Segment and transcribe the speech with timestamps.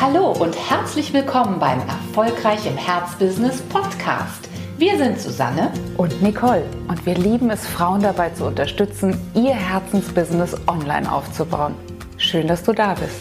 [0.00, 4.48] Hallo und herzlich willkommen beim Erfolgreich im Herzbusiness Podcast.
[4.78, 10.56] Wir sind Susanne und Nicole und wir lieben es, Frauen dabei zu unterstützen, ihr Herzensbusiness
[10.66, 11.74] online aufzubauen.
[12.16, 13.20] Schön, dass du da bist.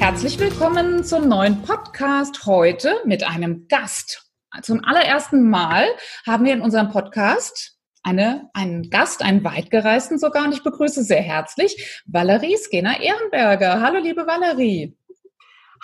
[0.00, 4.32] Herzlich willkommen zum neuen Podcast heute mit einem Gast.
[4.62, 5.86] Zum allerersten Mal
[6.26, 7.73] haben wir in unserem Podcast
[8.04, 10.44] eine, einen Gast, einen weitgereisten sogar.
[10.44, 13.80] Und ich begrüße sehr herzlich Valerie Skener-Ehrenberger.
[13.80, 14.96] Hallo, liebe Valerie.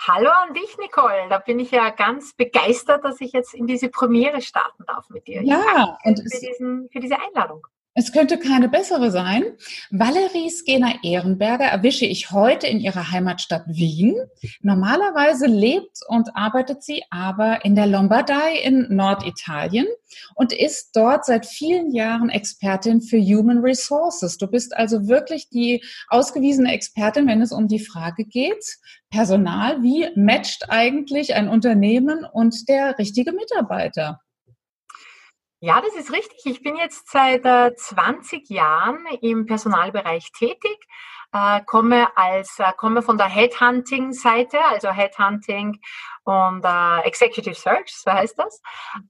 [0.07, 1.27] Hallo an dich, Nicole.
[1.29, 5.27] Da bin ich ja ganz begeistert, dass ich jetzt in diese Premiere starten darf mit
[5.27, 5.43] dir.
[5.43, 7.67] Ja, und für, diesen, für diese Einladung.
[7.93, 9.43] Es könnte keine bessere sein.
[9.89, 14.15] Valerie Skena Ehrenberger erwische ich heute in ihrer Heimatstadt Wien.
[14.61, 19.87] Normalerweise lebt und arbeitet sie aber in der Lombardei in Norditalien
[20.35, 24.37] und ist dort seit vielen Jahren Expertin für Human Resources.
[24.37, 28.77] Du bist also wirklich die ausgewiesene Expertin, wenn es um die Frage geht,
[29.09, 34.21] Personal, wie matcht eigentlich ein Unternehmen und der richtige Mitarbeiter?
[35.63, 36.39] Ja, das ist richtig.
[36.45, 40.87] Ich bin jetzt seit äh, 20 Jahren im Personalbereich tätig,
[41.33, 45.79] äh, komme als äh, komme von der Headhunting-Seite, also Headhunting
[46.23, 48.61] und äh, Executive Search, so heißt das,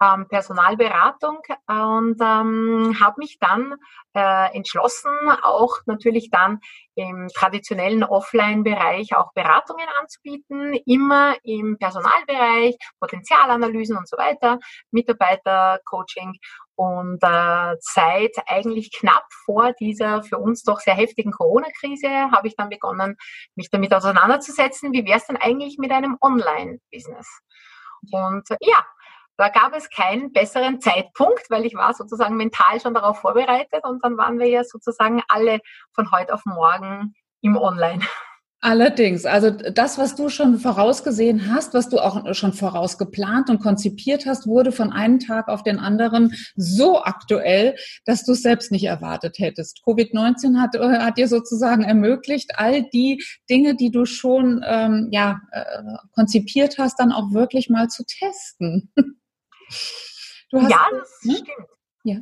[0.02, 1.40] ähm, Personalberatung.
[1.68, 3.76] Und ähm, habe mich dann
[4.14, 6.60] äh, entschlossen, auch natürlich dann
[6.96, 14.60] im traditionellen Offline-Bereich auch Beratungen anzubieten, immer im Personalbereich, Potenzialanalysen und so weiter,
[14.92, 16.38] Mitarbeitercoaching
[16.82, 22.56] und äh, seit eigentlich knapp vor dieser für uns doch sehr heftigen Corona-Krise habe ich
[22.56, 23.18] dann begonnen,
[23.54, 27.28] mich damit auseinanderzusetzen, wie wäre es denn eigentlich mit einem Online-Business?
[28.12, 28.84] Und äh, ja,
[29.38, 34.04] da gab es keinen besseren Zeitpunkt, weil ich war sozusagen mental schon darauf vorbereitet und
[34.04, 35.60] dann waren wir ja sozusagen alle
[35.94, 38.04] von heute auf morgen im Online.
[38.64, 44.28] Allerdings, also das, was du schon vorausgesehen hast, was du auch schon vorausgeplant und konzipiert
[44.28, 47.76] hast, wurde von einem Tag auf den anderen so aktuell,
[48.06, 49.82] dass du es selbst nicht erwartet hättest.
[49.84, 55.42] Covid-19 hat, äh, hat dir sozusagen ermöglicht, all die Dinge, die du schon ähm, ja,
[55.52, 55.82] äh,
[56.14, 58.94] konzipiert hast, dann auch wirklich mal zu testen.
[60.54, 61.34] Hast, ja, das ne?
[61.34, 61.70] stimmt.
[62.04, 62.18] Ja.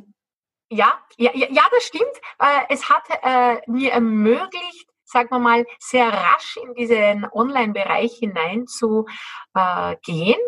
[0.71, 2.03] Ja, ja, ja, das stimmt.
[2.69, 9.05] Es hat äh, mir ermöglicht, sagen wir mal, sehr rasch in diesen Online-Bereich hinein zu
[9.55, 10.39] äh, gehen.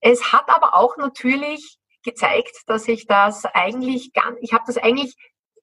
[0.00, 5.14] Es hat aber auch natürlich gezeigt, dass ich das eigentlich ganz, ich habe das eigentlich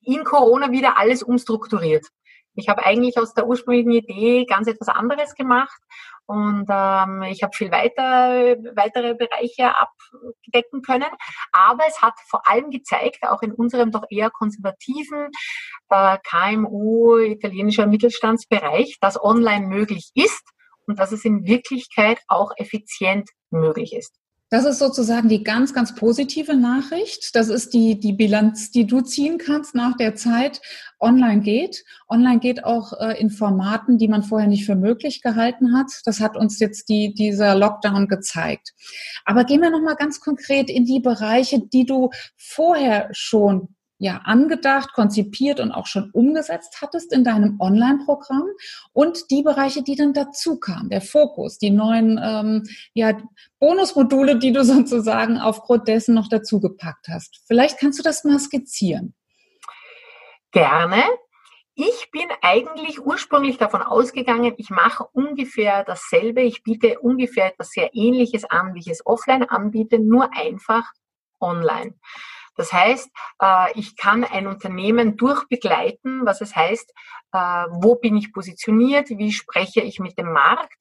[0.01, 2.07] in Corona wieder alles umstrukturiert.
[2.53, 5.81] Ich habe eigentlich aus der ursprünglichen Idee ganz etwas anderes gemacht
[6.27, 11.09] und ähm, ich habe viel weiter, weitere Bereiche abdecken können.
[11.51, 15.29] Aber es hat vor allem gezeigt, auch in unserem doch eher konservativen
[15.89, 20.43] äh, KMU, italienischer Mittelstandsbereich, dass online möglich ist
[20.87, 24.15] und dass es in Wirklichkeit auch effizient möglich ist.
[24.55, 27.35] Das ist sozusagen die ganz, ganz positive Nachricht.
[27.35, 30.61] Das ist die, die Bilanz, die du ziehen kannst nach der Zeit.
[30.97, 31.83] Online geht.
[32.07, 35.87] Online geht auch äh, in Formaten, die man vorher nicht für möglich gehalten hat.
[36.05, 38.71] Das hat uns jetzt die, dieser Lockdown gezeigt.
[39.25, 44.93] Aber gehen wir nochmal ganz konkret in die Bereiche, die du vorher schon ja angedacht,
[44.93, 48.47] konzipiert und auch schon umgesetzt hattest in deinem Online-Programm
[48.93, 52.63] und die Bereiche, die dann dazu kamen, der Fokus, die neuen ähm,
[52.93, 53.17] ja,
[53.59, 57.41] Bonusmodule, die du sozusagen aufgrund dessen noch dazu gepackt hast.
[57.47, 59.13] Vielleicht kannst du das mal skizzieren.
[60.51, 61.03] Gerne.
[61.77, 67.93] Ich bin eigentlich ursprünglich davon ausgegangen, ich mache ungefähr dasselbe, ich biete ungefähr etwas sehr
[67.93, 70.89] Ähnliches an, wie ich es offline anbiete, nur einfach
[71.41, 71.95] online.
[72.55, 73.09] Das heißt,
[73.41, 76.91] äh, ich kann ein Unternehmen durchbegleiten, was es heißt,
[77.33, 80.73] äh, wo bin ich positioniert, wie spreche ich mit dem Markt,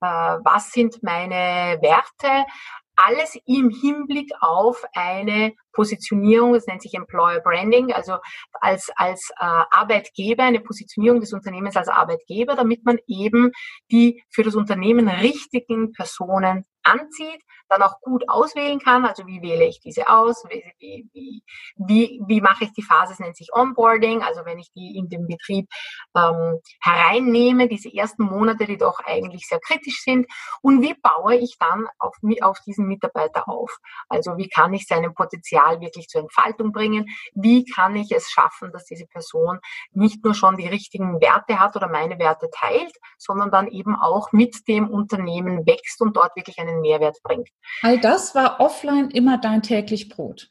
[0.00, 2.44] äh, was sind meine Werte,
[2.94, 8.18] alles im Hinblick auf eine Positionierung, das nennt sich Employer Branding, also
[8.52, 13.50] als, als Arbeitgeber, eine Positionierung des Unternehmens als Arbeitgeber, damit man eben
[13.90, 19.04] die für das Unternehmen richtigen Personen anzieht, dann auch gut auswählen kann.
[19.04, 20.44] Also wie wähle ich diese aus?
[20.48, 20.62] Wie,
[21.12, 21.42] wie,
[21.76, 23.14] wie, wie mache ich die Phase?
[23.14, 24.22] Es nennt sich Onboarding.
[24.22, 25.68] Also wenn ich die in den Betrieb
[26.16, 30.26] ähm, hereinnehme, diese ersten Monate, die doch eigentlich sehr kritisch sind.
[30.60, 33.78] Und wie baue ich dann auf, auf diesen Mitarbeiter auf?
[34.08, 37.06] Also wie kann ich seinem Potenzial wirklich zur Entfaltung bringen?
[37.34, 39.60] Wie kann ich es schaffen, dass diese Person
[39.92, 44.32] nicht nur schon die richtigen Werte hat oder meine Werte teilt, sondern dann eben auch
[44.32, 47.48] mit dem Unternehmen wächst und dort wirklich einen Mehrwert bringt.
[47.82, 50.48] All das war offline immer dein täglich Brot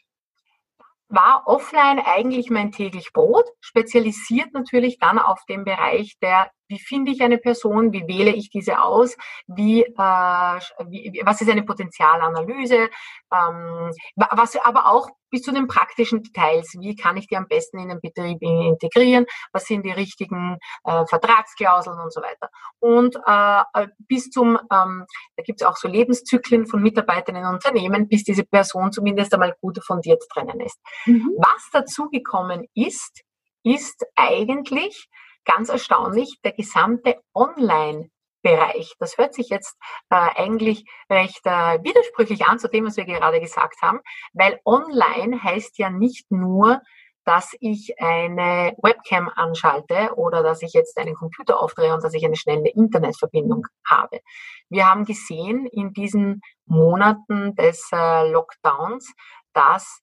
[1.12, 7.12] war offline eigentlich mein täglich Brot, spezialisiert natürlich dann auf den Bereich der wie finde
[7.12, 12.89] ich eine Person, wie wähle ich diese aus, wie, äh, wie was ist eine Potenzialanalyse,
[13.33, 17.79] ähm, was aber auch bis zu den praktischen Details, wie kann ich die am besten
[17.79, 22.50] in den Betrieb integrieren, was sind die richtigen äh, Vertragsklauseln und so weiter.
[22.79, 28.07] Und äh, bis zum, ähm, da gibt es auch so Lebenszyklen von Mitarbeitern in Unternehmen,
[28.07, 30.79] bis diese Person zumindest einmal gut fundiert drinnen ist.
[31.06, 31.31] Mhm.
[31.38, 33.24] Was dazugekommen ist,
[33.63, 35.07] ist eigentlich
[35.45, 38.09] ganz erstaunlich der gesamte Online-
[38.43, 38.95] Bereich.
[38.99, 39.77] Das hört sich jetzt
[40.09, 43.99] äh, eigentlich recht äh, widersprüchlich an zu dem, was wir gerade gesagt haben,
[44.33, 46.81] weil online heißt ja nicht nur,
[47.23, 52.25] dass ich eine Webcam anschalte oder dass ich jetzt einen Computer aufdrehe und dass ich
[52.25, 54.21] eine schnelle Internetverbindung habe.
[54.69, 59.13] Wir haben gesehen in diesen Monaten des äh, Lockdowns,
[59.53, 60.01] dass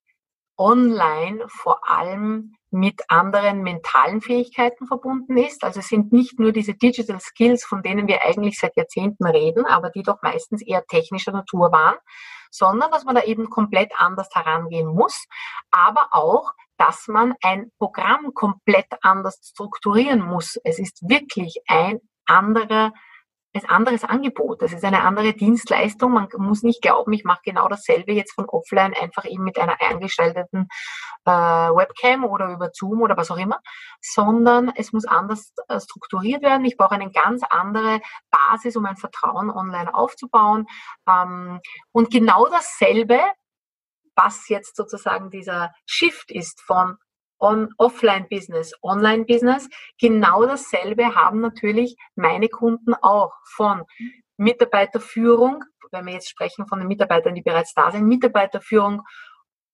[0.57, 5.65] online vor allem mit anderen mentalen Fähigkeiten verbunden ist.
[5.65, 9.65] Also es sind nicht nur diese Digital Skills, von denen wir eigentlich seit Jahrzehnten reden,
[9.65, 11.97] aber die doch meistens eher technischer Natur waren,
[12.51, 15.27] sondern dass man da eben komplett anders herangehen muss,
[15.71, 20.59] aber auch, dass man ein Programm komplett anders strukturieren muss.
[20.65, 22.93] Es ist wirklich ein anderer
[23.55, 24.63] ein anderes Angebot.
[24.63, 26.13] Das ist eine andere Dienstleistung.
[26.13, 29.81] Man muss nicht glauben, ich mache genau dasselbe jetzt von offline, einfach eben mit einer
[29.81, 30.69] eingeschalteten
[31.25, 33.59] äh, Webcam oder über Zoom oder was auch immer,
[34.01, 36.65] sondern es muss anders äh, strukturiert werden.
[36.67, 38.01] Ich brauche eine ganz andere
[38.31, 40.67] Basis, um ein Vertrauen online aufzubauen.
[41.09, 41.61] Ähm,
[41.93, 43.21] und genau dasselbe,
[44.15, 46.99] was jetzt sozusagen dieser Shift ist von
[47.39, 49.69] on Offline-Business, Online-Business.
[50.01, 53.85] Genau dasselbe haben natürlich meine Kunden auch von
[54.37, 59.03] Mitarbeiterführung, wenn wir jetzt sprechen von den Mitarbeitern, die bereits da sind, Mitarbeiterführung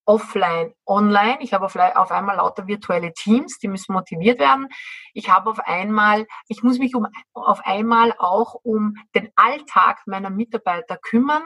[0.07, 1.39] offline, online.
[1.41, 1.77] Ich habe auf,
[2.11, 4.69] einmal lauter virtuelle Teams, die müssen motiviert werden.
[5.15, 10.31] Ich habe auf einmal, ich muss mich um, auf einmal auch um den Alltag meiner
[10.31, 11.45] Mitarbeiter kümmern,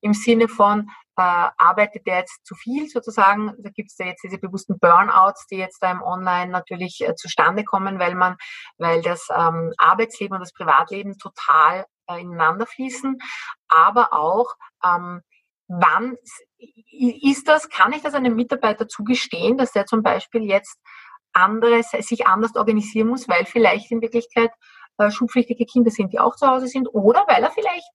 [0.00, 0.90] im Sinne von,
[1.22, 3.54] arbeitet der jetzt zu viel sozusagen.
[3.58, 7.14] Da gibt es ja jetzt diese bewussten Burnouts, die jetzt da im Online natürlich äh,
[7.14, 8.36] zustande kommen, weil man,
[8.78, 13.18] weil das ähm, Arbeitsleben und das Privatleben total äh, ineinander fließen,
[13.68, 14.54] aber auch
[14.84, 15.22] ähm,
[15.68, 16.16] wann
[16.58, 20.78] ist das, kann ich das einem Mitarbeiter zugestehen, dass der zum Beispiel jetzt
[21.32, 24.50] anderes, sich anders organisieren muss, weil vielleicht in Wirklichkeit
[24.98, 27.86] äh, schulpflichtige Kinder sind, die auch zu Hause sind, oder weil er vielleicht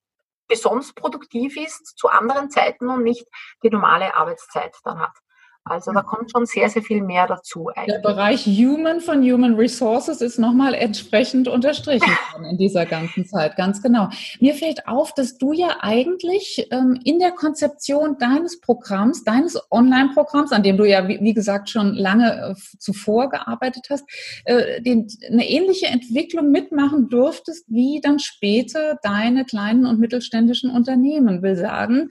[0.48, 3.26] besonders produktiv ist zu anderen Zeiten und nicht
[3.62, 5.16] die normale Arbeitszeit dann hat.
[5.66, 7.68] Also da kommt schon sehr, sehr viel mehr dazu.
[7.68, 7.94] Eigentlich.
[7.94, 12.12] Der Bereich Human von Human Resources ist nochmal entsprechend unterstrichen
[12.50, 14.10] in dieser ganzen Zeit, ganz genau.
[14.40, 20.52] Mir fällt auf, dass du ja eigentlich ähm, in der Konzeption deines Programms, deines Online-Programms,
[20.52, 24.04] an dem du ja, wie, wie gesagt, schon lange äh, zuvor gearbeitet hast,
[24.44, 31.42] äh, den, eine ähnliche Entwicklung mitmachen durftest, wie dann später deine kleinen und mittelständischen Unternehmen.
[31.42, 32.10] Will sagen,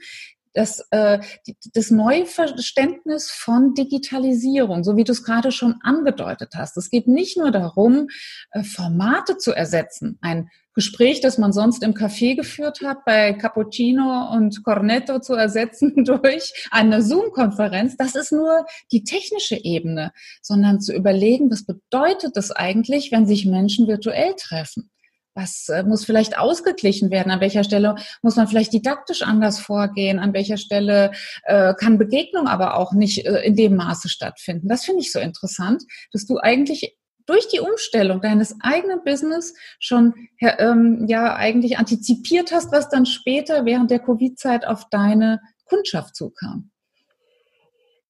[0.54, 1.18] das, äh,
[1.74, 6.76] das neue Verständnis von Digitalisierung, so wie du es gerade schon angedeutet hast.
[6.76, 8.08] Es geht nicht nur darum,
[8.52, 10.18] äh, Formate zu ersetzen.
[10.22, 15.92] Ein Gespräch, das man sonst im Café geführt hat, bei Cappuccino und Cornetto zu ersetzen
[16.04, 17.96] durch eine Zoom-Konferenz.
[17.96, 20.12] Das ist nur die technische Ebene,
[20.42, 24.90] sondern zu überlegen, was bedeutet das eigentlich, wenn sich Menschen virtuell treffen?
[25.34, 27.32] Was äh, muss vielleicht ausgeglichen werden?
[27.32, 30.18] An welcher Stelle muss man vielleicht didaktisch anders vorgehen?
[30.18, 31.12] An welcher Stelle
[31.44, 34.68] äh, kann Begegnung aber auch nicht äh, in dem Maße stattfinden?
[34.68, 40.14] Das finde ich so interessant, dass du eigentlich durch die Umstellung deines eigenen Business schon
[40.40, 46.70] ähm, ja eigentlich antizipiert hast, was dann später während der Covid-Zeit auf deine Kundschaft zukam.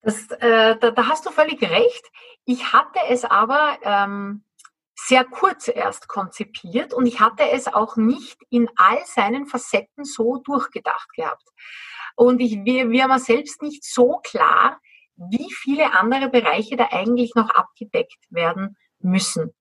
[0.02, 2.04] Das, äh, da, da, hast du völlig recht.
[2.44, 4.44] Ich hatte es aber ähm,
[5.06, 10.38] sehr kurz erst konzipiert und ich hatte es auch nicht in all seinen Facetten so
[10.38, 11.44] durchgedacht gehabt.
[12.16, 14.80] Und ich, wir, wir haben selbst nicht so klar,
[15.16, 19.52] wie viele andere Bereiche da eigentlich noch abgedeckt werden müssen.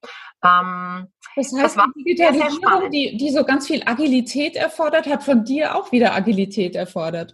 [0.44, 5.24] Ähm, das heißt, das war die Digitalisierung, die, die so ganz viel Agilität erfordert, hat
[5.24, 7.34] von dir auch wieder Agilität erfordert.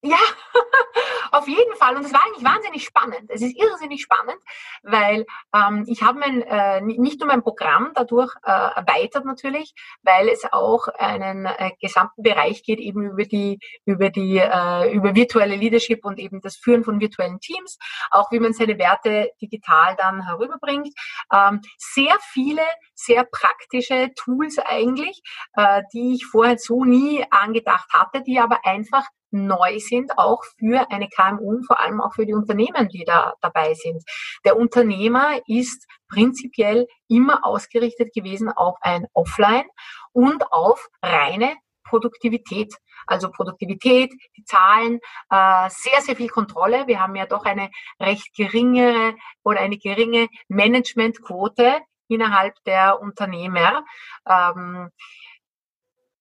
[0.00, 0.16] Ja,
[1.32, 1.96] auf jeden Fall.
[1.96, 3.28] Und es war eigentlich wahnsinnig spannend.
[3.30, 4.38] Es ist irrsinnig spannend,
[4.84, 10.28] weil ähm, ich habe mein, äh, nicht nur mein Programm dadurch äh, erweitert natürlich, weil
[10.28, 15.56] es auch einen äh, gesamten Bereich geht eben über die über die äh, über virtuelle
[15.56, 17.76] Leadership und eben das Führen von virtuellen Teams,
[18.12, 20.94] auch wie man seine Werte digital dann herüberbringt.
[21.32, 22.62] Ähm, sehr viele
[22.94, 25.22] sehr praktische Tools eigentlich,
[25.54, 30.90] äh, die ich vorher so nie angedacht hatte, die aber einfach neu sind, auch für
[30.90, 34.02] eine KMU und vor allem auch für die Unternehmen, die da dabei sind.
[34.44, 39.66] Der Unternehmer ist prinzipiell immer ausgerichtet gewesen auf ein Offline
[40.12, 42.74] und auf reine Produktivität.
[43.06, 46.86] Also Produktivität, die Zahlen, äh, sehr, sehr viel Kontrolle.
[46.86, 53.84] Wir haben ja doch eine recht geringe oder eine geringe Managementquote innerhalb der Unternehmer.
[54.28, 54.90] Ähm,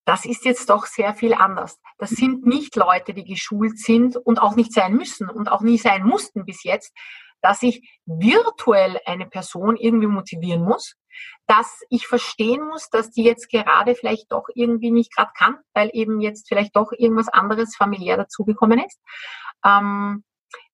[0.07, 1.81] das ist jetzt doch sehr viel anders.
[1.97, 5.77] Das sind nicht Leute, die geschult sind und auch nicht sein müssen und auch nie
[5.77, 6.95] sein mussten bis jetzt,
[7.41, 10.95] dass ich virtuell eine Person irgendwie motivieren muss,
[11.45, 15.89] dass ich verstehen muss, dass die jetzt gerade vielleicht doch irgendwie nicht gerade kann, weil
[15.91, 19.01] eben jetzt vielleicht doch irgendwas anderes familiär dazugekommen ist.
[19.65, 20.23] Ähm,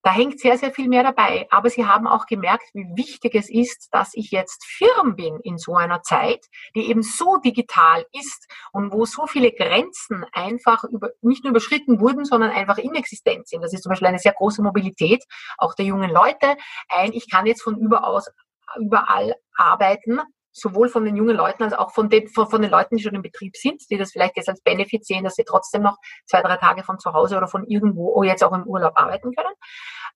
[0.03, 1.47] da hängt sehr, sehr viel mehr dabei.
[1.49, 5.57] Aber sie haben auch gemerkt, wie wichtig es ist, dass ich jetzt Firm bin in
[5.57, 6.45] so einer Zeit,
[6.75, 12.01] die eben so digital ist und wo so viele Grenzen einfach über, nicht nur überschritten
[12.01, 13.61] wurden, sondern einfach inexistent sind.
[13.61, 15.23] Das ist zum Beispiel eine sehr große Mobilität
[15.57, 16.57] auch der jungen Leute.
[16.89, 18.29] Ein, ich kann jetzt von überaus,
[18.77, 20.19] überall arbeiten
[20.53, 23.15] sowohl von den jungen Leuten als auch von den, von, von, den Leuten, die schon
[23.15, 26.41] im Betrieb sind, die das vielleicht jetzt als Benefit sehen, dass sie trotzdem noch zwei,
[26.41, 29.53] drei Tage von zu Hause oder von irgendwo oder jetzt auch im Urlaub arbeiten können.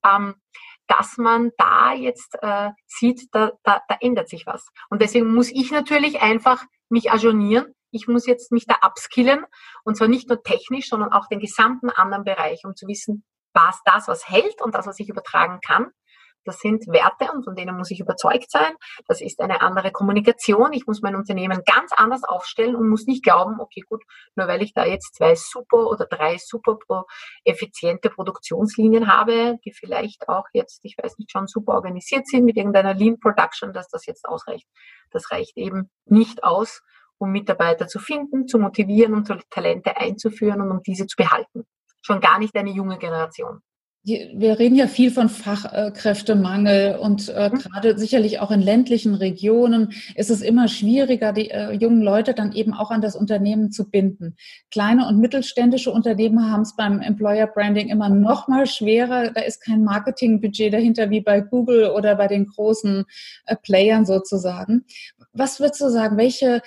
[0.05, 0.35] Ähm,
[0.87, 4.67] dass man da jetzt äh, sieht, da, da, da ändert sich was.
[4.89, 7.73] Und deswegen muss ich natürlich einfach mich ajournieren.
[7.91, 9.45] Ich muss jetzt mich da upskillen
[9.83, 13.81] und zwar nicht nur technisch, sondern auch den gesamten anderen Bereich, um zu wissen, was
[13.85, 15.91] das, was hält und das, was ich übertragen kann,
[16.47, 18.73] das sind Werte und von denen muss ich überzeugt sein.
[19.07, 20.71] Das ist eine andere Kommunikation.
[20.73, 24.03] Ich muss mein Unternehmen ganz anders aufstellen und muss nicht glauben, okay, gut,
[24.35, 26.77] nur weil ich da jetzt zwei super oder drei super
[27.43, 32.57] effiziente Produktionslinien habe, die vielleicht auch jetzt, ich weiß nicht, schon super organisiert sind mit
[32.57, 34.67] irgendeiner Lean Production, dass das jetzt ausreicht.
[35.11, 36.81] Das reicht eben nicht aus,
[37.17, 41.65] um Mitarbeiter zu finden, zu motivieren und Talente einzuführen und um diese zu behalten.
[42.01, 43.61] Schon gar nicht eine junge Generation
[44.07, 47.57] wir reden ja viel von Fachkräftemangel und äh, mhm.
[47.57, 52.53] gerade sicherlich auch in ländlichen Regionen ist es immer schwieriger, die äh, jungen Leute dann
[52.53, 54.37] eben auch an das Unternehmen zu binden.
[54.71, 59.31] Kleine und mittelständische Unternehmen haben es beim Employer Branding immer noch mal schwerer.
[59.31, 63.03] Da ist kein Marketingbudget dahinter wie bei Google oder bei den großen
[63.45, 64.85] äh, Playern sozusagen.
[65.33, 66.15] Was würdest du sagen?
[66.15, 66.61] Welche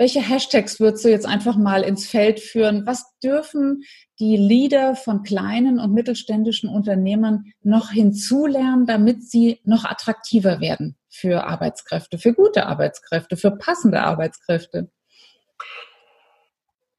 [0.00, 2.86] welche Hashtags würdest du jetzt einfach mal ins Feld führen?
[2.86, 3.82] Was dürfen
[4.18, 11.44] die Leader von kleinen und mittelständischen Unternehmen noch hinzulernen, damit sie noch attraktiver werden für
[11.44, 14.90] Arbeitskräfte, für gute Arbeitskräfte, für passende Arbeitskräfte?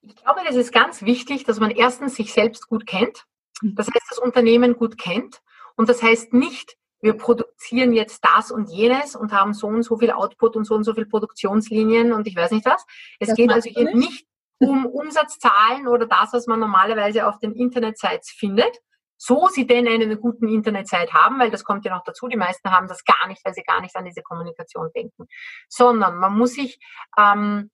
[0.04, 3.26] Ich glaube, das ist ganz wichtig, dass man erstens sich selbst gut kennt.
[3.64, 3.74] Mhm.
[3.78, 5.42] Das heißt, das Unternehmen gut kennt.
[5.76, 9.98] Und das heißt nicht, wir produzieren jetzt das und jenes und haben so und so
[9.98, 12.86] viel Output und so und so viel Produktionslinien und ich weiß nicht was.
[13.20, 13.96] Es das geht also hier nicht?
[13.96, 14.28] nicht
[14.60, 18.78] um Umsatzzahlen oder das, was man normalerweise auf den Internetsites findet,
[19.18, 22.70] so sie denn eine guten Internetseite haben, weil das kommt ja noch dazu, die meisten
[22.70, 25.28] haben das gar nicht, weil sie gar nicht an diese Kommunikation denken,
[25.68, 26.80] sondern man muss sich
[27.18, 27.72] ähm,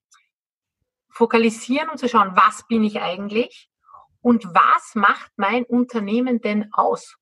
[1.10, 3.68] fokalisieren und zu schauen, was bin ich eigentlich
[4.22, 7.17] und was macht mein Unternehmen denn aus?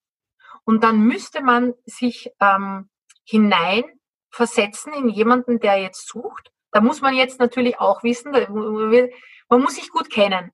[0.67, 2.91] Und dann müsste man sich ähm,
[3.25, 6.51] hineinversetzen in jemanden, der jetzt sucht.
[6.73, 10.51] Da muss man jetzt natürlich auch wissen, man muss sich gut kennen.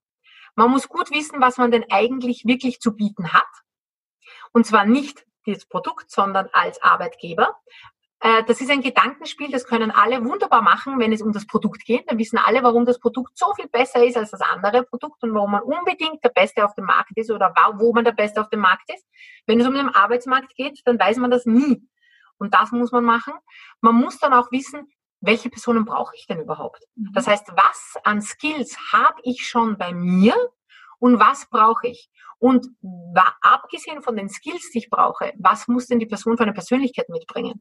[0.54, 3.48] Man muss gut wissen, was man denn eigentlich wirklich zu bieten hat.
[4.52, 7.58] Und zwar nicht das Produkt, sondern als Arbeitgeber.
[8.22, 11.84] Äh, das ist ein Gedankenspiel, das können alle wunderbar machen, wenn es um das Produkt
[11.84, 12.08] geht.
[12.08, 15.34] Dann wissen alle, warum das Produkt so viel besser ist als das andere Produkt und
[15.34, 18.48] warum man unbedingt der Beste auf dem Markt ist oder wo man der Beste auf
[18.48, 19.04] dem Markt ist.
[19.46, 21.82] Wenn es um den Arbeitsmarkt geht, dann weiß man das nie.
[22.38, 23.34] Und das muss man machen.
[23.80, 24.88] Man muss dann auch wissen,
[25.20, 26.82] welche Personen brauche ich denn überhaupt?
[26.94, 27.10] Mhm.
[27.14, 30.34] Das heißt, was an Skills habe ich schon bei mir
[31.02, 32.08] und was brauche ich?
[32.38, 32.68] Und
[33.40, 37.08] abgesehen von den Skills, die ich brauche, was muss denn die Person für eine Persönlichkeit
[37.08, 37.60] mitbringen?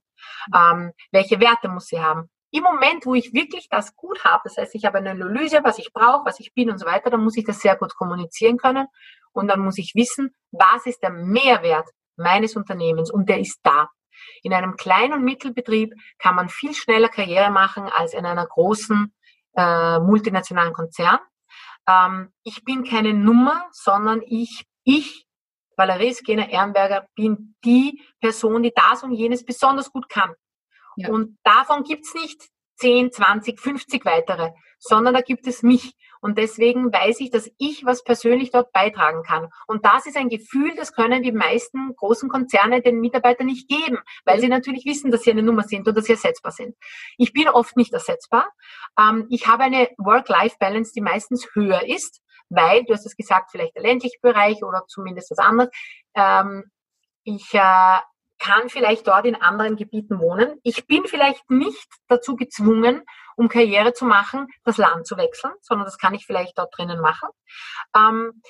[0.55, 2.29] Ähm, welche Werte muss sie haben?
[2.51, 5.79] Im Moment, wo ich wirklich das gut habe, das heißt, ich habe eine Analyse, was
[5.79, 8.57] ich brauche, was ich bin und so weiter, dann muss ich das sehr gut kommunizieren
[8.57, 8.86] können
[9.31, 13.89] und dann muss ich wissen, was ist der Mehrwert meines Unternehmens und der ist da.
[14.43, 19.12] In einem kleinen und Mittelbetrieb kann man viel schneller Karriere machen als in einer großen
[19.55, 21.17] äh, multinationalen Konzern.
[21.88, 25.25] Ähm, ich bin keine Nummer, sondern ich ich,
[25.77, 30.33] Valerie Skena Ehrenberger, bin die Person, die das und jenes besonders gut kann.
[30.95, 31.09] Ja.
[31.09, 35.93] Und davon gibt's nicht 10, 20, 50 weitere, sondern da gibt es mich.
[36.22, 39.50] Und deswegen weiß ich, dass ich was persönlich dort beitragen kann.
[39.68, 43.98] Und das ist ein Gefühl, das können die meisten großen Konzerne den Mitarbeitern nicht geben,
[44.24, 46.75] weil sie natürlich wissen, dass sie eine Nummer sind und dass sie ersetzbar sind.
[47.18, 48.48] Ich bin oft nicht ersetzbar.
[49.00, 53.75] Ähm, ich habe eine Work-Life-Balance, die meistens höher ist, weil, du hast es gesagt, vielleicht
[53.75, 55.72] der ländliche Bereich oder zumindest was anderes,
[56.16, 56.66] ähm,
[57.24, 57.98] ich äh,
[58.41, 60.60] kann vielleicht dort in anderen Gebieten wohnen.
[60.63, 63.03] Ich bin vielleicht nicht dazu gezwungen,
[63.36, 67.00] um Karriere zu machen, das Land zu wechseln, sondern das kann ich vielleicht dort drinnen
[67.01, 67.29] machen.
[67.95, 68.41] Ähm,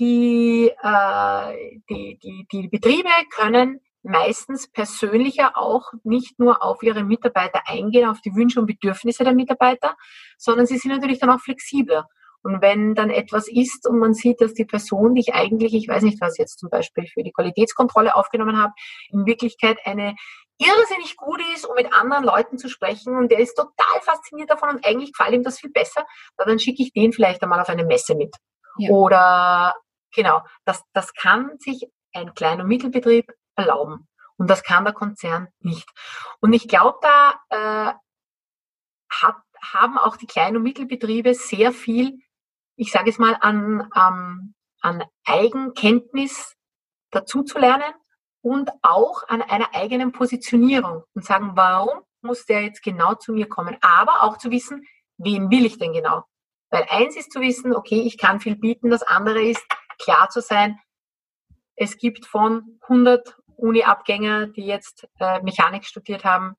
[0.00, 7.62] die, äh, die, die, die Betriebe können meistens persönlicher auch nicht nur auf ihre Mitarbeiter
[7.66, 9.96] eingehen, auf die Wünsche und Bedürfnisse der Mitarbeiter,
[10.38, 12.08] sondern sie sind natürlich dann auch flexibler.
[12.46, 15.88] Und wenn dann etwas ist und man sieht, dass die Person, die ich eigentlich, ich
[15.88, 18.72] weiß nicht, was jetzt zum Beispiel für die Qualitätskontrolle aufgenommen habe,
[19.10, 20.14] in Wirklichkeit eine
[20.58, 24.68] irrsinnig gut ist, um mit anderen Leuten zu sprechen und der ist total fasziniert davon
[24.70, 27.84] und eigentlich gefällt ihm das viel besser, dann schicke ich den vielleicht einmal auf eine
[27.84, 28.32] Messe mit.
[28.78, 28.90] Ja.
[28.90, 29.74] Oder
[30.14, 34.06] genau, das, das kann sich ein kleiner Mittelbetrieb erlauben.
[34.36, 35.88] Und das kann der Konzern nicht.
[36.40, 37.92] Und ich glaube, da äh,
[39.10, 39.36] hat,
[39.72, 42.20] haben auch die Klein- und Mittelbetriebe sehr viel,
[42.76, 46.54] ich sage es mal, an, ähm, an Eigenkenntnis
[47.10, 47.92] dazu zu lernen
[48.42, 53.48] und auch an einer eigenen Positionierung und sagen, warum muss der jetzt genau zu mir
[53.48, 53.76] kommen?
[53.80, 54.84] Aber auch zu wissen,
[55.16, 56.24] wen will ich denn genau?
[56.70, 59.64] Weil eins ist zu wissen, okay, ich kann viel bieten, das andere ist
[59.98, 60.78] klar zu sein,
[61.76, 66.56] es gibt von 100 Uni-Abgänger, die jetzt äh, Mechanik studiert haben,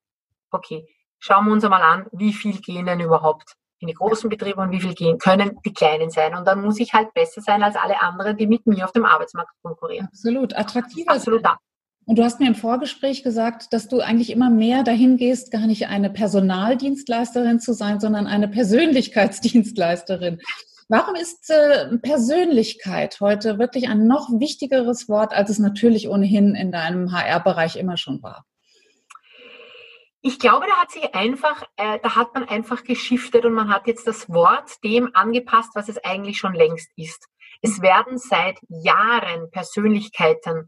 [0.51, 0.87] okay,
[1.19, 4.71] schauen wir uns einmal an, wie viel gehen denn überhaupt in die großen Betriebe und
[4.71, 6.35] wie viel gehen können die kleinen sein.
[6.35, 9.05] Und dann muss ich halt besser sein als alle anderen, die mit mir auf dem
[9.05, 10.07] Arbeitsmarkt konkurrieren.
[10.07, 11.11] Absolut, attraktiver.
[11.11, 11.43] Absolut.
[11.43, 11.55] Sein.
[12.05, 15.67] Und du hast mir im Vorgespräch gesagt, dass du eigentlich immer mehr dahin gehst, gar
[15.67, 20.39] nicht eine Personaldienstleisterin zu sein, sondern eine Persönlichkeitsdienstleisterin.
[20.87, 26.71] Warum ist äh, Persönlichkeit heute wirklich ein noch wichtigeres Wort, als es natürlich ohnehin in
[26.71, 28.45] deinem HR-Bereich immer schon war?
[30.27, 33.87] Ich glaube, da hat sich einfach, äh, da hat man einfach geschiftet und man hat
[33.87, 37.29] jetzt das Wort dem angepasst, was es eigentlich schon längst ist.
[37.61, 40.67] Es werden seit Jahren Persönlichkeiten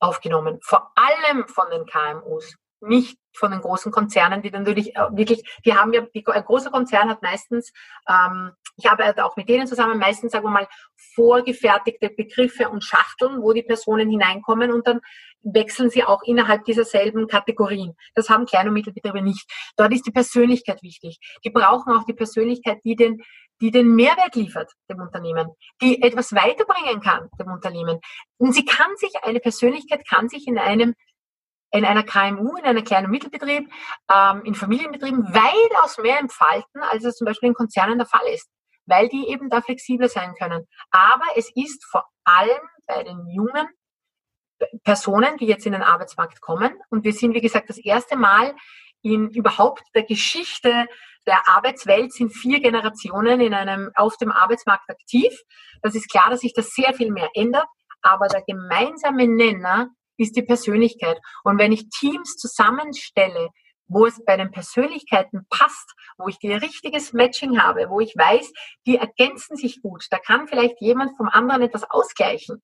[0.00, 5.42] aufgenommen, vor allem von den KMUs nicht von den großen Konzernen, die natürlich äh, wirklich,
[5.64, 7.72] die haben ja, die, ein großer Konzern hat meistens,
[8.08, 10.68] ähm, ich arbeite auch mit denen zusammen, meistens, sagen wir mal,
[11.14, 15.00] vorgefertigte Begriffe und Schachteln, wo die Personen hineinkommen und dann
[15.42, 17.94] wechseln sie auch innerhalb dieser selben Kategorien.
[18.14, 19.48] Das haben Klein- und Mittelbetriebe nicht.
[19.76, 21.18] Dort ist die Persönlichkeit wichtig.
[21.44, 23.22] Die brauchen auch die Persönlichkeit, die den,
[23.60, 28.00] die den Mehrwert liefert dem Unternehmen, die etwas weiterbringen kann dem Unternehmen.
[28.38, 30.94] Und sie kann sich, eine Persönlichkeit kann sich in einem
[31.70, 33.70] in einer KMU, in einem kleinen Mittelbetrieb,
[34.12, 38.48] ähm, in Familienbetrieben weitaus mehr entfalten, als es zum Beispiel in Konzernen der Fall ist,
[38.86, 40.66] weil die eben da flexibler sein können.
[40.90, 43.68] Aber es ist vor allem bei den jungen
[44.84, 48.54] Personen, die jetzt in den Arbeitsmarkt kommen, und wir sind, wie gesagt, das erste Mal
[49.02, 50.86] in überhaupt der Geschichte
[51.26, 55.32] der Arbeitswelt sind vier Generationen in einem, auf dem Arbeitsmarkt aktiv.
[55.82, 57.66] Das ist klar, dass sich das sehr viel mehr ändert,
[58.00, 61.18] aber der gemeinsame Nenner ist die Persönlichkeit.
[61.44, 63.50] Und wenn ich Teams zusammenstelle,
[63.88, 68.52] wo es bei den Persönlichkeiten passt, wo ich die richtiges Matching habe, wo ich weiß,
[68.86, 72.62] die ergänzen sich gut, da kann vielleicht jemand vom anderen etwas ausgleichen,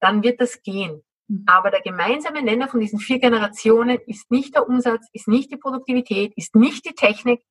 [0.00, 1.02] dann wird das gehen.
[1.28, 1.44] Mhm.
[1.46, 5.56] Aber der gemeinsame Nenner von diesen vier Generationen ist nicht der Umsatz, ist nicht die
[5.56, 7.42] Produktivität, ist nicht die Technik,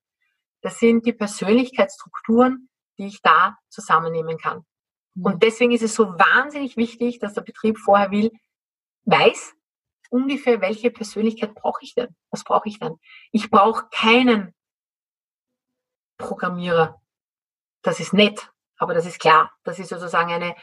[0.62, 4.66] das sind die Persönlichkeitsstrukturen, die ich da zusammennehmen kann.
[5.16, 5.26] Mhm.
[5.26, 8.32] Und deswegen ist es so wahnsinnig wichtig, dass der Betrieb vorher will,
[9.06, 9.56] weiß
[10.10, 12.16] ungefähr, welche Persönlichkeit brauche ich denn?
[12.32, 12.98] Was brauche ich denn?
[13.32, 14.54] Ich brauche keinen
[16.18, 17.02] Programmierer.
[17.82, 19.52] Das ist nett, aber das ist klar.
[19.64, 20.56] Das ist sozusagen eine,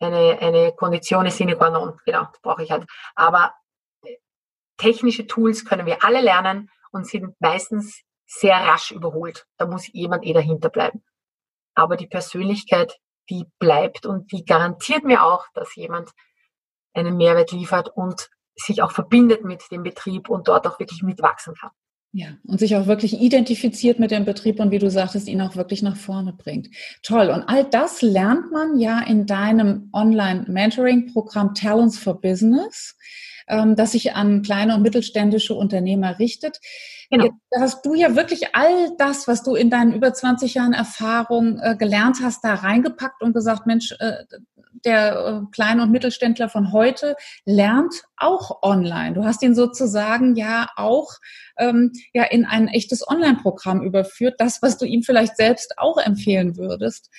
[0.00, 1.98] eine, eine Condition sine qua non.
[2.04, 2.86] Genau, das brauche ich halt.
[3.14, 3.54] Aber
[4.02, 4.16] äh,
[4.78, 9.46] technische Tools können wir alle lernen und sind meistens sehr rasch überholt.
[9.58, 11.04] Da muss jemand eh dahinter bleiben.
[11.74, 16.10] Aber die Persönlichkeit, die bleibt und die garantiert mir auch, dass jemand
[16.94, 21.54] einen Mehrwert liefert und sich auch verbindet mit dem Betrieb und dort auch wirklich mitwachsen
[21.54, 21.70] kann.
[22.12, 25.54] Ja, und sich auch wirklich identifiziert mit dem Betrieb und wie du sagtest, ihn auch
[25.54, 26.68] wirklich nach vorne bringt.
[27.02, 27.28] Toll.
[27.30, 32.96] Und all das lernt man ja in deinem Online-Mentoring-Programm Talents for Business,
[33.46, 36.58] ähm, das sich an kleine und mittelständische Unternehmer richtet.
[37.10, 37.26] Genau.
[37.26, 41.60] Jetzt hast du ja wirklich all das, was du in deinen über 20 Jahren Erfahrung
[41.60, 44.24] äh, gelernt hast, da reingepackt und gesagt, Mensch, äh,
[44.84, 49.14] der äh, Klein- und Mittelständler von heute lernt auch online.
[49.14, 51.08] Du hast ihn sozusagen ja auch
[51.58, 56.56] ähm, ja in ein echtes Online-Programm überführt, das, was du ihm vielleicht selbst auch empfehlen
[56.56, 57.10] würdest.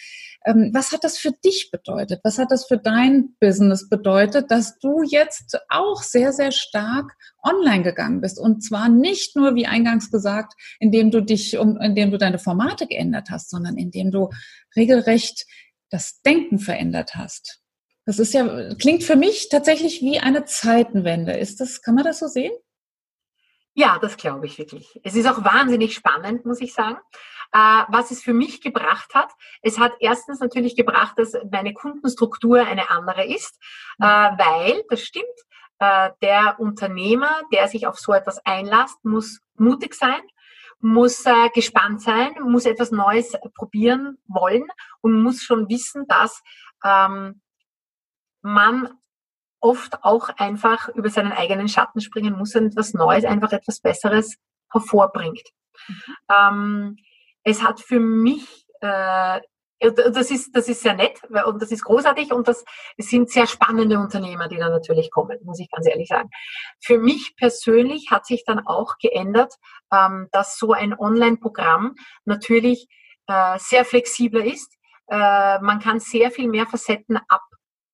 [0.46, 2.22] Ähm, was hat das für dich bedeutet?
[2.24, 7.12] Was hat das für dein Business bedeutet, dass du jetzt auch sehr, sehr stark
[7.44, 8.40] online gegangen bist?
[8.40, 12.88] Und zwar nicht nur, wie eingangs gesagt, indem du dich, um, indem du deine Formate
[12.88, 14.30] geändert hast, sondern indem du
[14.76, 15.46] regelrecht
[15.92, 17.62] das Denken verändert hast.
[18.06, 21.34] Das ist ja, klingt für mich tatsächlich wie eine Zeitenwende.
[21.34, 22.54] Ist das, kann man das so sehen?
[23.74, 25.00] Ja, das glaube ich wirklich.
[25.04, 26.98] Es ist auch wahnsinnig spannend, muss ich sagen.
[27.54, 29.30] Äh, was es für mich gebracht hat,
[29.62, 33.58] es hat erstens natürlich gebracht, dass meine Kundenstruktur eine andere ist,
[34.00, 35.26] äh, weil, das stimmt,
[35.80, 40.22] äh, der Unternehmer, der sich auf so etwas einlässt, muss mutig sein,
[40.82, 44.68] muss äh, gespannt sein, muss etwas Neues probieren wollen
[45.02, 46.42] und muss schon wissen, dass
[46.84, 47.42] ähm,
[48.42, 48.90] man
[49.60, 54.38] oft auch einfach über seinen eigenen Schatten springen muss und etwas Neues, einfach etwas Besseres
[54.72, 55.48] hervorbringt.
[55.88, 56.16] Mhm.
[56.30, 56.98] Ähm,
[57.44, 59.40] es hat für mich, äh,
[59.82, 62.64] das ist, das ist sehr nett und das ist großartig und das
[62.98, 66.30] sind sehr spannende Unternehmer, die da natürlich kommen, muss ich ganz ehrlich sagen.
[66.80, 69.56] Für mich persönlich hat sich dann auch geändert,
[69.92, 72.88] ähm, dass so ein Online-Programm natürlich
[73.28, 74.72] äh, sehr flexibler ist.
[75.08, 77.20] Äh, man kann sehr viel mehr Facetten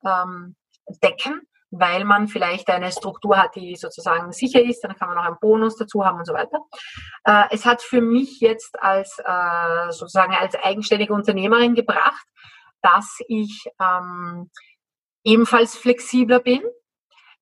[0.04, 1.42] abdecken.
[1.70, 5.40] Weil man vielleicht eine Struktur hat, die sozusagen sicher ist, dann kann man noch einen
[5.42, 6.60] Bonus dazu haben und so weiter.
[7.26, 12.26] Äh, es hat für mich jetzt als äh, sozusagen als eigenständige Unternehmerin gebracht,
[12.82, 14.50] dass ich ähm,
[15.24, 16.62] ebenfalls flexibler bin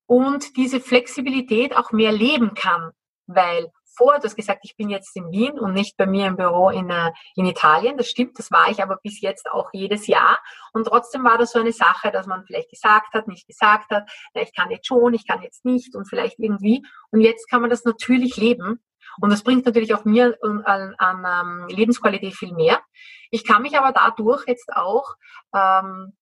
[0.06, 2.90] und diese Flexibilität auch mehr leben kann,
[3.26, 4.18] weil vor.
[4.18, 6.90] Du hast gesagt, ich bin jetzt in Wien und nicht bei mir im Büro in,
[6.90, 7.96] äh, in Italien.
[7.96, 10.38] Das stimmt, das war ich aber bis jetzt auch jedes Jahr.
[10.72, 14.08] Und trotzdem war das so eine Sache, dass man vielleicht gesagt hat, nicht gesagt hat,
[14.34, 16.84] ja, ich kann jetzt schon, ich kann jetzt nicht und vielleicht irgendwie.
[17.10, 18.82] Und jetzt kann man das natürlich leben.
[19.20, 22.82] Und das bringt natürlich auch mir an, an, an Lebensqualität viel mehr.
[23.30, 25.14] Ich kann mich aber dadurch jetzt auch,
[25.54, 26.16] ähm,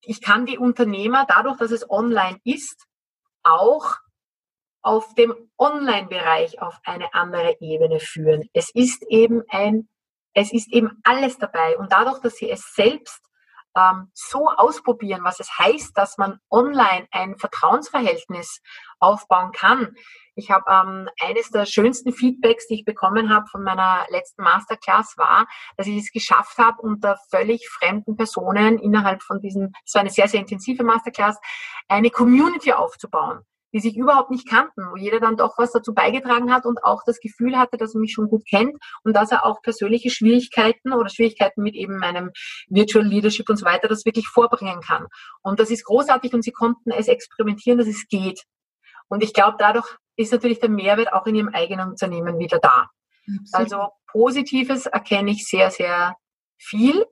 [0.00, 2.86] ich kann die Unternehmer dadurch, dass es online ist,
[3.42, 3.96] auch
[4.82, 8.48] auf dem Online-Bereich auf eine andere Ebene führen.
[8.52, 9.88] Es ist eben ein,
[10.34, 11.78] es ist eben alles dabei.
[11.78, 13.20] Und dadurch, dass sie es selbst
[13.76, 18.60] ähm, so ausprobieren, was es heißt, dass man online ein Vertrauensverhältnis
[18.98, 19.94] aufbauen kann.
[20.34, 25.14] Ich habe ähm, eines der schönsten Feedbacks, die ich bekommen habe von meiner letzten Masterclass,
[25.16, 30.00] war, dass ich es geschafft habe, unter völlig fremden Personen innerhalb von diesem, es war
[30.00, 31.38] eine sehr, sehr intensive Masterclass,
[31.88, 36.52] eine Community aufzubauen die sich überhaupt nicht kannten, wo jeder dann doch was dazu beigetragen
[36.52, 39.46] hat und auch das Gefühl hatte, dass er mich schon gut kennt und dass er
[39.46, 42.30] auch persönliche Schwierigkeiten oder Schwierigkeiten mit eben meinem
[42.68, 45.06] Virtual Leadership und so weiter das wirklich vorbringen kann.
[45.42, 48.42] Und das ist großartig und sie konnten es experimentieren, dass es geht.
[49.08, 52.88] Und ich glaube, dadurch ist natürlich der Mehrwert auch in ihrem eigenen Unternehmen wieder da.
[53.26, 53.48] Absolut.
[53.52, 56.16] Also Positives erkenne ich sehr, sehr
[56.58, 57.06] viel.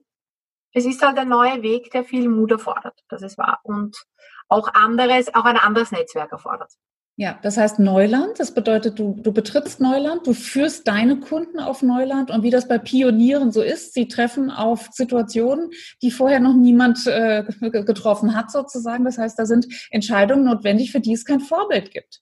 [0.73, 2.97] Es ist halt ein neuer Weg, der viel Mut erfordert.
[3.09, 3.59] Das ist wahr.
[3.63, 3.97] Und
[4.51, 6.71] auch anderes, auch ein anderes Netzwerk erfordert.
[7.17, 8.39] Ja, das heißt Neuland.
[8.39, 12.67] Das bedeutet, du, du betrittst Neuland, du führst deine Kunden auf Neuland und wie das
[12.67, 15.69] bei Pionieren so ist, sie treffen auf Situationen,
[16.01, 19.05] die vorher noch niemand äh, getroffen hat, sozusagen.
[19.05, 22.21] Das heißt, da sind Entscheidungen notwendig, für die es kein Vorbild gibt.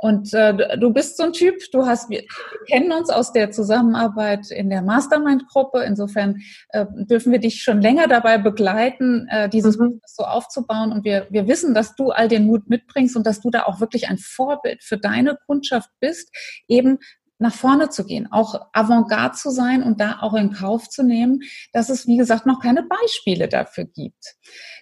[0.00, 2.24] Und äh, du bist so ein Typ, du hast, wir
[2.66, 5.82] kennen uns aus der Zusammenarbeit in der Mastermind-Gruppe.
[5.82, 10.00] Insofern äh, dürfen wir dich schon länger dabei begleiten, äh, dieses mhm.
[10.06, 10.92] So aufzubauen.
[10.92, 13.80] Und wir, wir wissen, dass du all den Mut mitbringst und dass du da auch
[13.80, 16.34] wirklich ein Vorbild für deine Kundschaft bist,
[16.66, 16.98] eben
[17.40, 21.40] nach vorne zu gehen, auch Avantgarde zu sein und da auch in Kauf zu nehmen,
[21.72, 24.36] dass es, wie gesagt, noch keine Beispiele dafür gibt.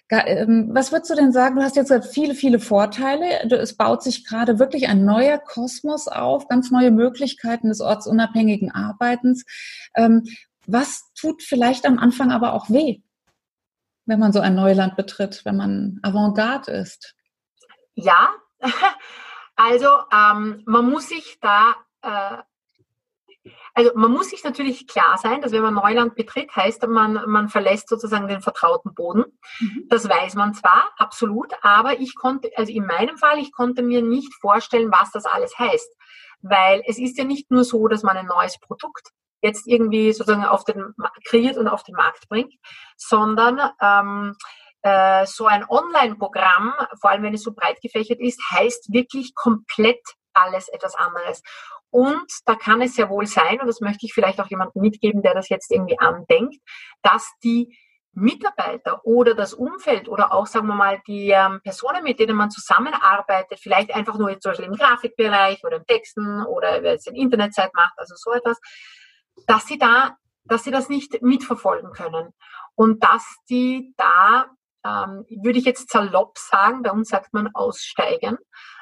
[0.09, 1.55] Ähm, was würdest du denn sagen?
[1.55, 3.49] Du hast jetzt viele, viele Vorteile.
[3.51, 9.45] Es baut sich gerade wirklich ein neuer Kosmos auf, ganz neue Möglichkeiten des ortsunabhängigen Arbeitens.
[9.95, 10.23] Ähm,
[10.67, 13.01] was tut vielleicht am Anfang aber auch weh,
[14.05, 17.15] wenn man so ein Neuland betritt, wenn man Avantgarde ist?
[17.93, 18.29] Ja,
[19.55, 22.37] also ähm, man muss sich da äh,
[23.73, 27.49] also man muss sich natürlich klar sein, dass wenn man Neuland betritt, heißt man, man
[27.49, 29.25] verlässt sozusagen den vertrauten Boden.
[29.59, 29.85] Mhm.
[29.87, 34.01] Das weiß man zwar, absolut, aber ich konnte, also in meinem Fall, ich konnte mir
[34.01, 35.89] nicht vorstellen, was das alles heißt.
[36.41, 39.09] Weil es ist ja nicht nur so, dass man ein neues Produkt
[39.41, 40.93] jetzt irgendwie sozusagen auf den
[41.25, 42.53] kreiert und auf den Markt bringt,
[42.97, 44.35] sondern ähm,
[44.81, 50.01] äh, so ein Online-Programm, vor allem wenn es so breit gefächert ist, heißt wirklich komplett
[50.33, 51.41] alles etwas anderes.
[51.91, 55.21] Und da kann es ja wohl sein, und das möchte ich vielleicht auch jemandem mitgeben,
[55.21, 56.57] der das jetzt irgendwie andenkt,
[57.01, 57.75] dass die
[58.13, 62.51] Mitarbeiter oder das Umfeld oder auch, sagen wir mal, die ähm, Personen, mit denen man
[62.51, 67.15] zusammenarbeitet, vielleicht einfach nur zum Beispiel im Grafikbereich oder im Texten oder wenn es in
[67.15, 68.59] Internetzeit macht, also so etwas,
[69.47, 72.33] dass sie da, dass sie das nicht mitverfolgen können.
[72.75, 74.47] Und dass die da,
[74.85, 78.37] ähm, würde ich jetzt salopp sagen, bei uns sagt man aussteigen,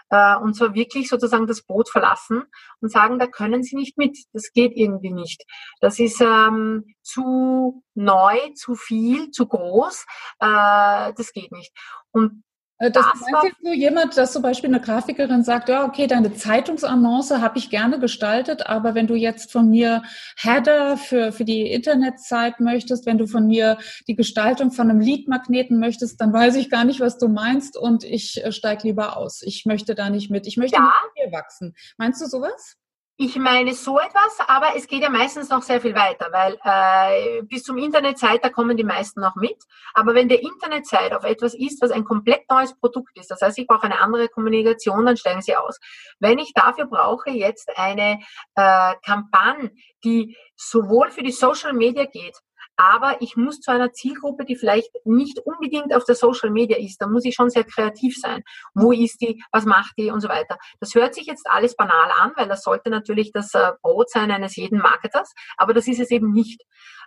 [0.10, 2.44] äh, und zwar wirklich sozusagen das Boot verlassen
[2.82, 5.44] und sagen, da können sie nicht mit, das geht irgendwie nicht.
[5.82, 10.06] Das ist ähm, zu neu, zu viel, zu groß,
[10.40, 11.74] äh, das geht nicht.
[12.12, 12.44] Und
[12.80, 16.34] äh, das, das meinst du jemand, dass zum Beispiel eine Grafikerin sagt, ja, okay, deine
[16.34, 20.04] Zeitungsannonce habe ich gerne gestaltet, aber wenn du jetzt von mir
[20.38, 25.80] Header für, für die Internetzeit möchtest, wenn du von mir die Gestaltung von einem Leadmagneten
[25.80, 29.42] möchtest, dann weiß ich gar nicht, was du meinst und ich äh, steige lieber aus.
[29.42, 30.48] Ich möchte da nicht mit.
[30.48, 30.94] Ich möchte ja.
[31.16, 31.76] mit dir wachsen.
[31.98, 32.78] Meinst du sowas?
[33.20, 37.42] Ich meine so etwas, aber es geht ja meistens noch sehr viel weiter, weil äh,
[37.42, 39.58] bis zum Internetzeit, kommen die meisten noch mit.
[39.96, 43.58] Aber wenn der Internetzeit auf etwas ist, was ein komplett neues Produkt ist, das heißt,
[43.58, 45.80] ich brauche eine andere Kommunikation, dann steigen sie aus.
[46.20, 48.20] Wenn ich dafür brauche jetzt eine
[48.54, 49.72] äh, Kampagne,
[50.04, 52.38] die sowohl für die Social Media geht,
[52.78, 57.02] aber ich muss zu einer Zielgruppe, die vielleicht nicht unbedingt auf der Social Media ist,
[57.02, 58.44] da muss ich schon sehr kreativ sein.
[58.74, 60.12] Wo ist die, was macht die?
[60.12, 60.58] Und so weiter.
[60.80, 64.32] Das hört sich jetzt alles banal an, weil das sollte natürlich das äh, Brot sein
[64.32, 66.64] eines jeden Marketers, aber das ist es eben nicht,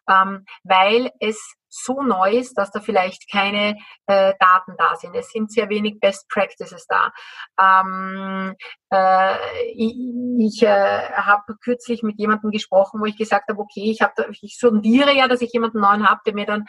[0.09, 5.15] ähm, weil es so neu ist, dass da vielleicht keine äh, Daten da sind.
[5.15, 7.13] Es sind sehr wenig Best Practices da.
[7.59, 8.55] Ähm,
[8.93, 9.37] äh,
[9.73, 9.95] ich
[10.41, 14.59] ich äh, habe kürzlich mit jemandem gesprochen, wo ich gesagt habe, okay, ich, hab ich
[14.59, 16.67] sondiere ja, dass ich jemanden neuen habe, der mir dann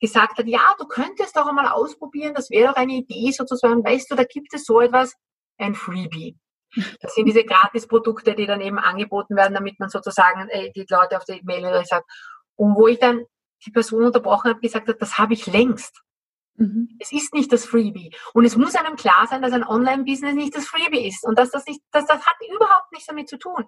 [0.00, 3.84] gesagt hat, ja, du könntest doch einmal ausprobieren, das wäre doch eine Idee sozusagen.
[3.84, 5.14] Weißt du, da gibt es so etwas,
[5.58, 6.36] ein Freebie.
[7.00, 11.18] Das sind diese Gratisprodukte, die dann eben angeboten werden, damit man sozusagen äh, die Leute
[11.18, 12.06] auf die Mail sagt.
[12.56, 13.24] Und wo ich dann
[13.64, 16.02] die Person unterbrochen habe, gesagt hat, das habe ich längst.
[16.56, 16.96] Mhm.
[17.00, 18.14] Es ist nicht das Freebie.
[18.34, 21.24] Und es muss einem klar sein, dass ein Online-Business nicht das Freebie ist.
[21.24, 23.64] Und dass das nicht, dass das hat überhaupt nichts damit zu tun.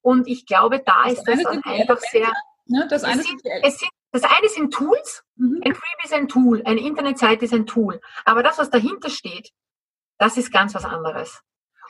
[0.00, 2.32] Und ich glaube, da das ist das dann einfach sehr.
[2.66, 2.86] Ne?
[2.90, 5.22] Das, eine sind, es sind, das eine sind Tools.
[5.36, 5.60] Mhm.
[5.64, 6.62] Ein Freebie ist ein Tool.
[6.64, 8.00] Eine Internetseite ist ein Tool.
[8.24, 9.50] Aber das, was dahinter steht,
[10.18, 11.40] das ist ganz was anderes.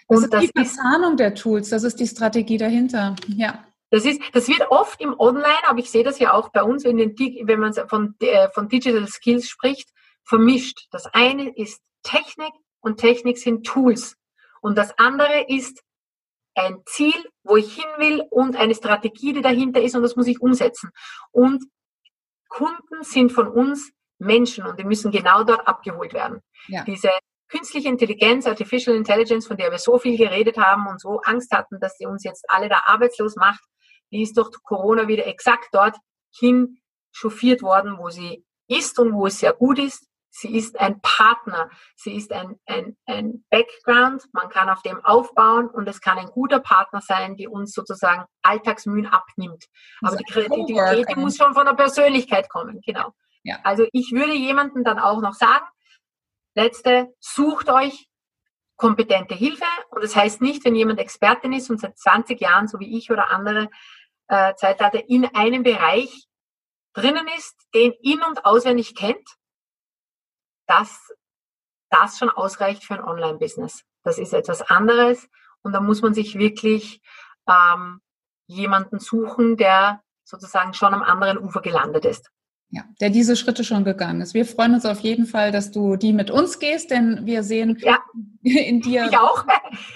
[0.06, 1.70] Und das ist die Verzahnung der Tools.
[1.70, 3.16] Das ist die Strategie dahinter.
[3.26, 3.64] Ja.
[3.90, 6.84] Das ist, das wird oft im Online, aber ich sehe das ja auch bei uns,
[6.84, 9.90] in den, wenn man von, äh, von Digital Skills spricht,
[10.24, 10.88] vermischt.
[10.90, 14.16] Das eine ist Technik und Technik sind Tools.
[14.60, 15.82] Und das andere ist
[16.54, 20.26] ein Ziel, wo ich hin will und eine Strategie, die dahinter ist und das muss
[20.26, 20.90] ich umsetzen.
[21.30, 21.64] Und
[22.48, 26.42] Kunden sind von uns Menschen und die müssen genau dort abgeholt werden.
[26.66, 26.82] Ja.
[26.84, 27.10] Diese
[27.48, 31.78] künstliche Intelligenz, Artificial Intelligence, von der wir so viel geredet haben und so Angst hatten,
[31.80, 33.62] dass sie uns jetzt alle da arbeitslos macht,
[34.10, 35.96] ist durch Corona wieder exakt dort
[36.34, 36.80] hin
[37.12, 40.06] chauffiert worden, wo sie ist und wo es sehr gut ist.
[40.30, 45.68] Sie ist ein Partner, sie ist ein, ein, ein Background, man kann auf dem aufbauen
[45.68, 49.64] und es kann ein guter Partner sein, die uns sozusagen Alltagsmühen abnimmt.
[50.02, 53.14] Aber die Kreativität die muss schon von der Persönlichkeit kommen, genau.
[53.42, 53.58] Ja.
[53.64, 55.64] Also ich würde jemandem dann auch noch sagen,
[56.54, 58.08] letzte, sucht euch
[58.76, 62.78] kompetente Hilfe und das heißt nicht, wenn jemand Expertin ist und seit 20 Jahren, so
[62.78, 63.70] wie ich oder andere,
[64.28, 66.26] äh, Zeitalter in einem Bereich
[66.94, 69.26] drinnen ist, den in- und auswendig kennt,
[70.66, 71.12] dass
[71.90, 73.84] das schon ausreicht für ein Online-Business.
[74.02, 75.28] Das ist etwas anderes
[75.62, 77.00] und da muss man sich wirklich
[77.48, 78.00] ähm,
[78.46, 82.30] jemanden suchen, der sozusagen schon am anderen Ufer gelandet ist.
[82.70, 84.34] Ja, der diese Schritte schon gegangen ist.
[84.34, 87.78] Wir freuen uns auf jeden Fall, dass du die mit uns gehst, denn wir sehen
[87.80, 87.98] ja,
[88.42, 89.06] in dir.
[89.10, 89.46] Ich auch.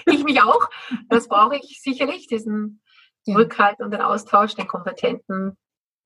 [0.07, 0.67] Ich mich auch.
[1.07, 2.81] Das brauche ich sicherlich, diesen
[3.25, 3.35] ja.
[3.35, 5.57] Rückhalt und den Austausch, den Kompetenten.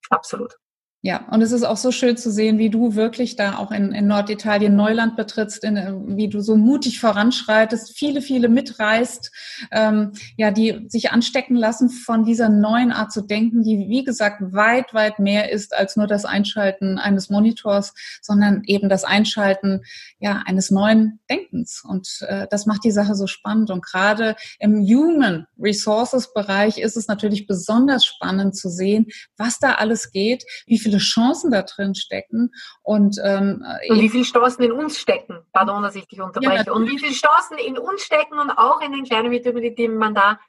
[0.09, 0.57] Absolut.
[1.03, 3.91] Ja, und es ist auch so schön zu sehen, wie du wirklich da auch in,
[3.91, 5.77] in Norditalien Neuland betrittst, in,
[6.17, 9.31] wie du so mutig voranschreitest, viele, viele mitreißt,
[9.71, 14.41] ähm, ja, die sich anstecken lassen von dieser neuen Art zu denken, die, wie gesagt,
[14.41, 19.83] weit, weit mehr ist als nur das Einschalten eines Monitors, sondern eben das Einschalten,
[20.17, 21.83] ja, eines neuen Denkens.
[21.87, 23.69] Und äh, das macht die Sache so spannend.
[23.69, 29.05] Und gerade im Human Resources Bereich ist es natürlich besonders spannend zu sehen,
[29.37, 32.51] was da alles geht, wie viele Chancen da drin stecken.
[32.81, 36.71] Und, ähm, und wie viele Chancen in uns stecken, pardon, dass ich dich unterbreche, ja,
[36.71, 40.15] und wie viele Chancen in uns stecken und auch in den kleinen Mitteln, die man
[40.15, 40.39] da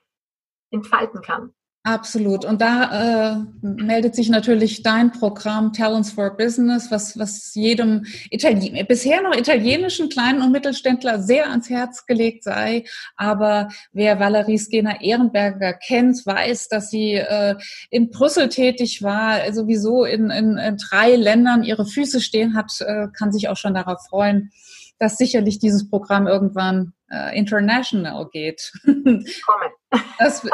[0.70, 1.52] entfalten kann.
[1.84, 2.44] Absolut.
[2.44, 8.86] Und da äh, meldet sich natürlich dein Programm Talents for Business, was, was jedem Italien
[8.86, 12.84] bisher noch italienischen kleinen und Mittelständler sehr ans Herz gelegt sei.
[13.16, 17.54] Aber wer Valerie Skena Ehrenberger kennt, weiß, dass sie äh,
[17.90, 23.06] in Brüssel tätig war, sowieso in, in, in drei Ländern ihre Füße stehen hat, äh,
[23.16, 24.50] kann sich auch schon darauf freuen,
[24.98, 28.72] dass sicherlich dieses Programm irgendwann äh, international geht.
[28.84, 29.70] Komme
[30.18, 30.52] Das ist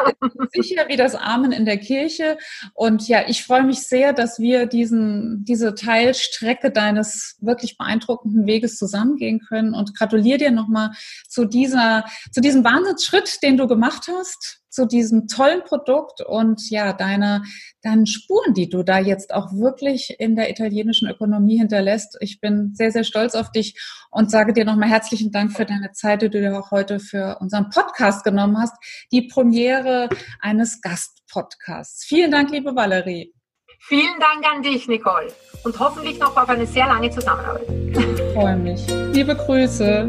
[0.53, 2.39] sicher wie das Amen in der Kirche.
[2.75, 8.77] Und ja, ich freue mich sehr, dass wir diesen, diese Teilstrecke deines wirklich beeindruckenden Weges
[8.77, 10.91] zusammengehen können und gratuliere dir nochmal
[11.29, 16.93] zu dieser, zu diesem Wahnsinnsschritt, den du gemacht hast zu diesem tollen Produkt und ja,
[16.93, 17.45] deine,
[17.83, 22.17] deinen Spuren, die du da jetzt auch wirklich in der italienischen Ökonomie hinterlässt.
[22.21, 25.93] Ich bin sehr, sehr stolz auf dich und sage dir nochmal herzlichen Dank für deine
[25.93, 28.75] Zeit, die du dir auch heute für unseren Podcast genommen hast.
[29.13, 30.09] Die Premiere
[30.41, 32.05] eines Gastpodcasts.
[32.05, 33.33] Vielen Dank, liebe Valerie.
[33.79, 35.29] Vielen Dank an dich, Nicole.
[35.63, 37.69] Und hoffentlich noch auf eine sehr lange Zusammenarbeit.
[37.69, 38.85] Ich freue mich.
[39.13, 40.09] Liebe Grüße.